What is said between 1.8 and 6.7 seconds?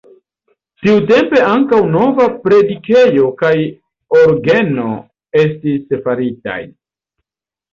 nova predikejo kaj orgeno estis faritaj.